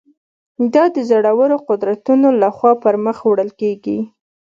[0.73, 3.97] دا د زورورو قدرتونو له خوا پر مخ وړل کېږي.